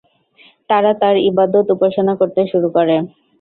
[0.69, 2.95] তারা তার ইবাদত-উপাসনা করতে শুরু করে।